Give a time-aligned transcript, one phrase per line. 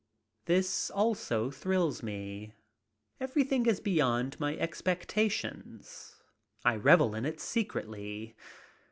[0.45, 2.53] This also thrills me.
[3.19, 6.15] Everything is beyond my expectations.
[6.65, 8.35] I revel in it secretly.